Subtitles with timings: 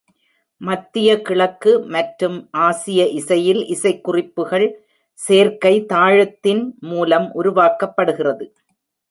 [0.61, 4.67] மத்திய கிழக்கு மற்றும் ஆசிய இசையில் இசைக்குறிப்புகள்
[5.19, 8.47] சேர்க்கை தாளத்தின் மூலம் உருவாக்கப்படுகிறது.